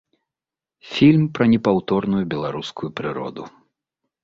[0.93, 3.43] Фільм пра непаўторную беларускую прыроду.